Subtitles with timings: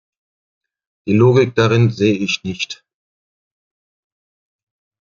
[1.07, 2.83] Die Logik darin sehe ich nicht.